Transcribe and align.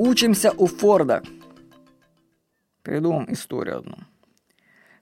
Учимся 0.00 0.52
у 0.56 0.66
Форда. 0.66 1.24
Придумаем 2.84 3.32
историю 3.32 3.78
одну. 3.78 3.96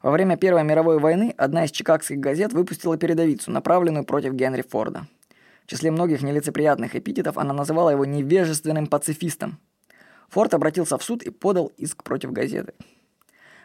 Во 0.00 0.10
время 0.10 0.38
Первой 0.38 0.64
мировой 0.64 0.98
войны 0.98 1.34
одна 1.36 1.66
из 1.66 1.70
чикагских 1.70 2.18
газет 2.18 2.54
выпустила 2.54 2.96
передовицу, 2.96 3.50
направленную 3.50 4.06
против 4.06 4.32
Генри 4.32 4.62
Форда. 4.62 5.06
В 5.64 5.66
числе 5.66 5.90
многих 5.90 6.22
нелицеприятных 6.22 6.96
эпитетов 6.96 7.36
она 7.36 7.52
называла 7.52 7.90
его 7.90 8.06
невежественным 8.06 8.86
пацифистом. 8.86 9.58
Форд 10.30 10.54
обратился 10.54 10.96
в 10.96 11.04
суд 11.04 11.22
и 11.22 11.28
подал 11.28 11.72
иск 11.76 12.02
против 12.02 12.32
газеты. 12.32 12.72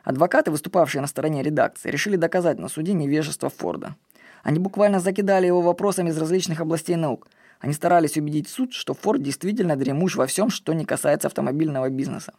Адвокаты, 0.03 0.51
выступавшие 0.51 0.99
на 0.99 1.07
стороне 1.07 1.43
редакции, 1.43 1.89
решили 1.89 2.17
доказать 2.17 2.59
на 2.59 2.67
суде 2.67 2.91
невежество 2.91 3.49
Форда. 3.49 3.95
Они 4.43 4.59
буквально 4.59 4.99
закидали 4.99 5.47
его 5.47 5.61
вопросами 5.61 6.09
из 6.09 6.17
различных 6.17 6.59
областей 6.59 6.97
наук. 6.97 7.29
Они 7.61 7.73
старались 7.73 8.17
убедить 8.17 8.49
суд, 8.49 8.73
что 8.73 8.95
Форд 8.95 9.21
действительно 9.21 9.75
дремуч 9.75 10.15
во 10.15 10.25
всем, 10.25 10.49
что 10.49 10.73
не 10.73 10.83
касается 10.83 11.27
автомобильного 11.27 11.89
бизнеса. 11.89 12.33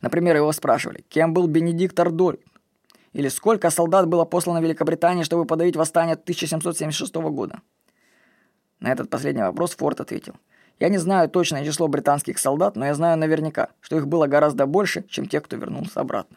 Например, 0.00 0.36
его 0.36 0.52
спрашивали, 0.52 1.04
кем 1.08 1.34
был 1.34 1.48
Бенедикт 1.48 1.98
Ардоль, 1.98 2.38
или 3.12 3.28
сколько 3.28 3.70
солдат 3.70 4.06
было 4.06 4.24
послано 4.24 4.60
Великобритании, 4.60 5.24
чтобы 5.24 5.44
подавить 5.44 5.74
восстание 5.74 6.14
1776 6.14 7.14
года. 7.16 7.60
На 8.78 8.92
этот 8.92 9.10
последний 9.10 9.42
вопрос 9.42 9.74
Форд 9.74 10.00
ответил. 10.00 10.34
Я 10.78 10.90
не 10.90 10.98
знаю 10.98 11.28
точное 11.28 11.64
число 11.64 11.88
британских 11.88 12.38
солдат, 12.38 12.76
но 12.76 12.86
я 12.86 12.94
знаю 12.94 13.18
наверняка, 13.18 13.70
что 13.80 13.96
их 13.96 14.06
было 14.06 14.28
гораздо 14.28 14.66
больше, 14.66 15.04
чем 15.08 15.26
тех, 15.26 15.42
кто 15.42 15.56
вернулся 15.56 16.00
обратно. 16.00 16.36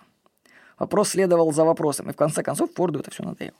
Вопрос 0.79 1.09
следовал 1.09 1.53
за 1.53 1.63
вопросом, 1.63 2.09
и 2.09 2.13
в 2.13 2.15
конце 2.15 2.41
концов 2.41 2.71
Форду 2.73 3.01
это 3.01 3.11
все 3.11 3.23
надоело. 3.23 3.53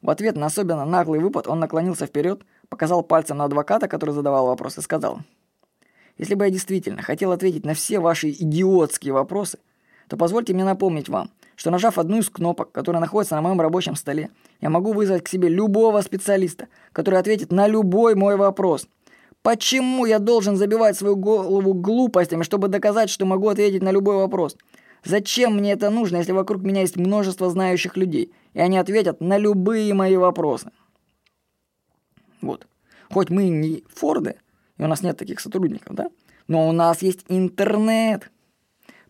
В 0.00 0.08
ответ 0.08 0.36
на 0.36 0.46
особенно 0.46 0.86
наглый 0.86 1.20
выпад 1.20 1.46
он 1.46 1.60
наклонился 1.60 2.06
вперед, 2.06 2.42
показал 2.70 3.02
пальцем 3.02 3.36
на 3.36 3.44
адвоката, 3.44 3.88
который 3.88 4.14
задавал 4.14 4.46
вопрос, 4.46 4.78
и 4.78 4.80
сказал, 4.80 5.20
«Если 6.16 6.34
бы 6.34 6.46
я 6.46 6.50
действительно 6.50 7.02
хотел 7.02 7.32
ответить 7.32 7.66
на 7.66 7.74
все 7.74 7.98
ваши 7.98 8.30
идиотские 8.30 9.12
вопросы, 9.12 9.58
то 10.08 10.16
позвольте 10.16 10.54
мне 10.54 10.64
напомнить 10.64 11.08
вам, 11.08 11.30
что 11.56 11.70
нажав 11.70 11.98
одну 11.98 12.18
из 12.18 12.30
кнопок, 12.30 12.72
которая 12.72 13.00
находится 13.00 13.34
на 13.34 13.42
моем 13.42 13.60
рабочем 13.60 13.96
столе, 13.96 14.30
я 14.60 14.70
могу 14.70 14.92
вызвать 14.92 15.24
к 15.24 15.28
себе 15.28 15.48
любого 15.48 16.00
специалиста, 16.00 16.68
который 16.92 17.20
ответит 17.20 17.52
на 17.52 17.66
любой 17.66 18.14
мой 18.14 18.36
вопрос. 18.36 18.86
Почему 19.42 20.06
я 20.06 20.18
должен 20.18 20.56
забивать 20.56 20.96
свою 20.96 21.16
голову 21.16 21.74
глупостями, 21.74 22.42
чтобы 22.42 22.68
доказать, 22.68 23.10
что 23.10 23.26
могу 23.26 23.48
ответить 23.48 23.82
на 23.82 23.90
любой 23.90 24.16
вопрос? 24.16 24.56
Зачем 25.04 25.56
мне 25.56 25.72
это 25.72 25.90
нужно, 25.90 26.18
если 26.18 26.32
вокруг 26.32 26.62
меня 26.62 26.82
есть 26.82 26.96
множество 26.96 27.48
знающих 27.48 27.96
людей, 27.96 28.32
и 28.52 28.60
они 28.60 28.76
ответят 28.76 29.20
на 29.20 29.38
любые 29.38 29.94
мои 29.94 30.16
вопросы? 30.16 30.70
Хоть 33.10 33.30
мы 33.30 33.48
не 33.48 33.84
Форды, 33.88 34.36
и 34.78 34.82
у 34.82 34.86
нас 34.86 35.02
нет 35.02 35.16
таких 35.18 35.40
сотрудников, 35.40 35.94
да? 35.94 36.10
Но 36.48 36.68
у 36.68 36.72
нас 36.72 37.02
есть 37.02 37.24
интернет. 37.28 38.30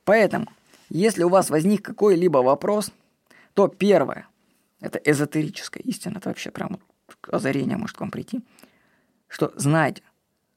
Поэтому 0.04 0.46
если 0.88 1.22
у 1.22 1.28
вас 1.28 1.50
возник 1.50 1.82
какой-либо 1.82 2.38
вопрос, 2.38 2.92
то 3.54 3.68
первое, 3.68 4.26
это 4.80 4.98
эзотерическая 4.98 5.82
истина, 5.82 6.18
это 6.18 6.30
вообще 6.30 6.50
прям 6.50 6.80
озарение 7.28 7.76
может 7.76 7.96
к 7.96 8.00
вам 8.00 8.10
прийти, 8.10 8.40
что 9.28 9.52
знаете, 9.56 10.02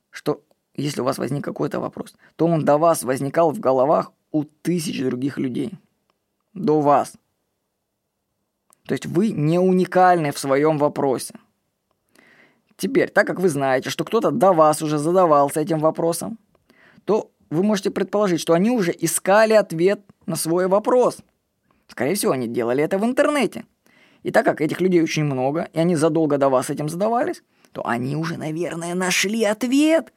что 0.09 0.43
если 0.75 1.01
у 1.01 1.03
вас 1.03 1.17
возник 1.17 1.43
какой-то 1.43 1.79
вопрос, 1.79 2.15
то 2.35 2.47
он 2.47 2.65
до 2.65 2.77
вас 2.77 3.03
возникал 3.03 3.51
в 3.51 3.59
головах 3.59 4.11
у 4.31 4.43
тысяч 4.43 4.99
других 5.03 5.37
людей. 5.37 5.73
До 6.53 6.81
вас. 6.81 7.13
То 8.85 8.93
есть 8.93 9.05
вы 9.05 9.31
не 9.31 9.59
уникальны 9.59 10.31
в 10.31 10.39
своем 10.39 10.77
вопросе. 10.77 11.35
Теперь, 12.77 13.09
так 13.09 13.27
как 13.27 13.39
вы 13.39 13.49
знаете, 13.49 13.89
что 13.89 14.03
кто-то 14.03 14.31
до 14.31 14.53
вас 14.53 14.81
уже 14.81 14.97
задавался 14.97 15.61
этим 15.61 15.79
вопросом, 15.79 16.39
то 17.05 17.31
вы 17.49 17.63
можете 17.63 17.91
предположить, 17.91 18.41
что 18.41 18.53
они 18.53 18.71
уже 18.71 18.93
искали 18.97 19.53
ответ 19.53 20.01
на 20.25 20.35
свой 20.35 20.67
вопрос. 20.67 21.19
Скорее 21.87 22.15
всего, 22.15 22.31
они 22.31 22.47
делали 22.47 22.83
это 22.83 22.97
в 22.97 23.05
интернете. 23.05 23.65
И 24.23 24.31
так 24.31 24.45
как 24.45 24.61
этих 24.61 24.81
людей 24.81 25.03
очень 25.03 25.25
много, 25.25 25.69
и 25.73 25.79
они 25.79 25.95
задолго 25.95 26.37
до 26.37 26.49
вас 26.49 26.69
этим 26.69 26.89
задавались, 26.89 27.43
то 27.73 27.85
они 27.85 28.15
уже, 28.15 28.37
наверное, 28.37 28.95
нашли 28.95 29.43
ответ 29.43 30.13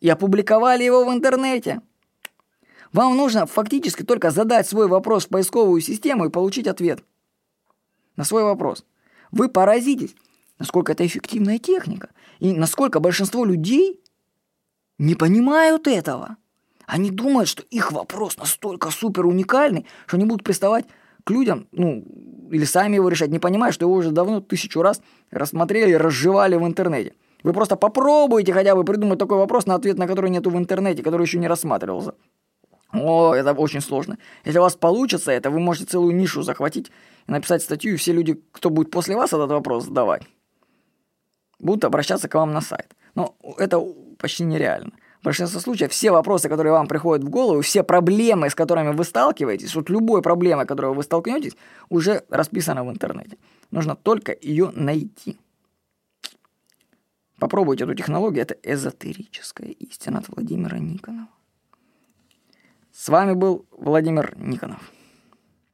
и 0.00 0.08
опубликовали 0.08 0.82
его 0.82 1.04
в 1.04 1.12
интернете. 1.12 1.80
Вам 2.92 3.16
нужно 3.16 3.46
фактически 3.46 4.02
только 4.02 4.30
задать 4.30 4.68
свой 4.68 4.88
вопрос 4.88 5.26
в 5.26 5.28
поисковую 5.28 5.80
систему 5.80 6.26
и 6.26 6.30
получить 6.30 6.66
ответ 6.66 7.04
на 8.16 8.24
свой 8.24 8.44
вопрос. 8.44 8.84
Вы 9.32 9.48
поразитесь, 9.48 10.14
насколько 10.64 10.92
это 10.92 11.04
эффективная 11.06 11.58
техника, 11.58 12.08
и 12.40 12.52
насколько 12.52 13.00
большинство 13.00 13.44
людей 13.44 14.00
не 14.98 15.14
понимают 15.14 15.86
этого. 15.86 16.36
Они 16.86 17.10
думают, 17.10 17.48
что 17.50 17.62
их 17.64 17.92
вопрос 17.92 18.38
настолько 18.38 18.90
супер 18.90 19.26
уникальный, 19.26 19.86
что 20.06 20.16
они 20.16 20.24
будут 20.24 20.42
приставать 20.42 20.86
к 21.24 21.30
людям, 21.30 21.66
ну, 21.72 22.02
или 22.50 22.64
сами 22.64 22.96
его 22.96 23.08
решать, 23.08 23.30
не 23.30 23.38
понимая, 23.38 23.72
что 23.72 23.84
его 23.84 23.94
уже 23.94 24.10
давно 24.10 24.40
тысячу 24.40 24.80
раз 24.80 25.02
рассмотрели 25.30 25.92
разжевали 25.92 26.56
в 26.56 26.66
интернете. 26.66 27.12
Вы 27.42 27.52
просто 27.52 27.76
попробуйте 27.76 28.54
хотя 28.54 28.74
бы 28.74 28.84
придумать 28.84 29.18
такой 29.18 29.36
вопрос, 29.36 29.66
на 29.66 29.74
ответ 29.74 29.98
на 29.98 30.06
который 30.06 30.30
нету 30.30 30.48
в 30.48 30.56
интернете, 30.56 31.02
который 31.02 31.24
еще 31.24 31.38
не 31.38 31.48
рассматривался. 31.48 32.14
О, 32.92 33.34
это 33.34 33.52
очень 33.52 33.80
сложно. 33.80 34.16
Если 34.46 34.58
у 34.58 34.62
вас 34.62 34.76
получится 34.76 35.30
это, 35.30 35.50
вы 35.50 35.60
можете 35.60 35.86
целую 35.86 36.14
нишу 36.16 36.42
захватить 36.42 36.90
и 37.26 37.32
написать 37.32 37.62
статью, 37.62 37.94
и 37.94 37.96
все 37.96 38.12
люди, 38.12 38.40
кто 38.52 38.70
будет 38.70 38.90
после 38.90 39.16
вас 39.16 39.32
этот 39.32 39.50
вопрос 39.50 39.84
задавать, 39.84 40.22
будут 41.64 41.84
обращаться 41.84 42.28
к 42.28 42.34
вам 42.34 42.52
на 42.52 42.60
сайт. 42.60 42.94
Но 43.14 43.34
это 43.58 43.80
почти 44.18 44.44
нереально. 44.44 44.92
В 45.20 45.24
большинстве 45.24 45.60
случаев 45.60 45.90
все 45.90 46.10
вопросы, 46.10 46.48
которые 46.48 46.72
вам 46.72 46.86
приходят 46.86 47.24
в 47.24 47.30
голову, 47.30 47.62
все 47.62 47.82
проблемы, 47.82 48.50
с 48.50 48.54
которыми 48.54 48.92
вы 48.92 49.04
сталкиваетесь, 49.04 49.74
вот 49.74 49.88
любой 49.88 50.20
проблемой, 50.20 50.66
которой 50.66 50.94
вы 50.94 51.02
столкнетесь, 51.02 51.56
уже 51.88 52.22
расписана 52.28 52.84
в 52.84 52.90
интернете. 52.90 53.38
Нужно 53.70 53.96
только 53.96 54.36
ее 54.42 54.70
найти. 54.74 55.38
Попробуйте 57.38 57.84
эту 57.84 57.94
технологию, 57.94 58.42
это 58.42 58.54
эзотерическая 58.62 59.70
истина 59.70 60.18
от 60.18 60.28
Владимира 60.28 60.78
Никонова. 60.78 61.28
С 62.92 63.08
вами 63.08 63.32
был 63.32 63.66
Владимир 63.70 64.34
Никонов. 64.36 64.92